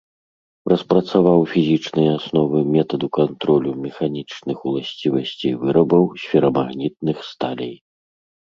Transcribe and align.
Распрацаваў 0.71 1.39
фізічныя 1.51 2.11
асновы 2.19 2.57
метаду 2.75 3.07
кантролю 3.17 3.71
механічных 3.85 4.57
уласцівасцей 4.71 5.53
вырабаў 5.67 6.03
з 6.23 6.31
ферамагнітных 6.33 7.17
сталей. 7.33 7.75